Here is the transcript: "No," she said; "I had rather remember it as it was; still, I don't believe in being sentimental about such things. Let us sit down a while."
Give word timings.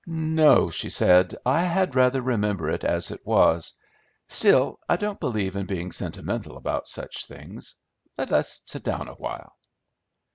"No," 0.07 0.71
she 0.71 0.89
said; 0.89 1.35
"I 1.45 1.61
had 1.61 1.93
rather 1.93 2.23
remember 2.23 2.67
it 2.71 2.83
as 2.83 3.11
it 3.11 3.23
was; 3.23 3.73
still, 4.27 4.79
I 4.89 4.97
don't 4.97 5.19
believe 5.19 5.55
in 5.55 5.67
being 5.67 5.91
sentimental 5.91 6.57
about 6.57 6.87
such 6.87 7.27
things. 7.27 7.75
Let 8.17 8.31
us 8.31 8.61
sit 8.65 8.81
down 8.81 9.09
a 9.09 9.13
while." 9.13 9.55